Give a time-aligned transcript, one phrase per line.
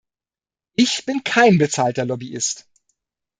[0.73, 2.67] Ich bin kein bezahlter Lobbyist.